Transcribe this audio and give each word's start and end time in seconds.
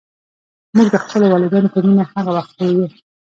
موږ 0.75 0.87
د 0.93 0.97
خپلو 1.03 1.25
والدینو 1.31 1.71
په 1.73 1.79
مینه 1.85 2.03
هغه 2.13 2.31
وخت 2.37 2.51
پوهېږو. 2.57 2.87